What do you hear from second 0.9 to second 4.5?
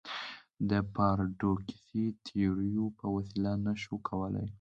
پاراډوکسي تیوریو په وسیله نه شو کولای.